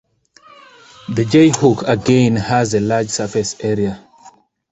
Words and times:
The 1.09 1.25
'J 1.25 1.49
Hook' 1.49 1.83
again 1.87 2.35
has 2.35 2.73
a 2.73 2.79
large 2.79 3.09
surface 3.09 3.55
area. 3.59 4.03